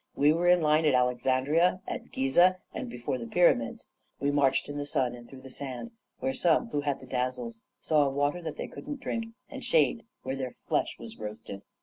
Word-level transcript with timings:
We 0.15 0.33
were 0.33 0.47
in 0.47 0.61
line 0.61 0.85
at 0.85 0.95
Alexandria, 0.95 1.79
at 1.87 2.11
Gizeh, 2.11 2.55
and 2.73 2.89
before 2.89 3.19
the 3.19 3.27
Pyramids; 3.27 3.87
we 4.19 4.31
marched 4.31 4.67
in 4.67 4.79
the 4.79 4.85
sun 4.87 5.13
and 5.13 5.29
through 5.29 5.41
the 5.41 5.51
sand, 5.51 5.91
where 6.19 6.33
some, 6.33 6.69
who 6.69 6.81
had 6.81 6.99
the 6.99 7.05
dazzles, 7.05 7.61
saw 7.79 8.09
water 8.09 8.41
that 8.41 8.57
they 8.57 8.67
couldn't 8.67 8.99
drink, 9.01 9.27
and 9.47 9.63
shade 9.63 10.01
where 10.23 10.35
their 10.35 10.55
flesh 10.67 10.97
was 10.97 11.19
roasted. 11.19 11.61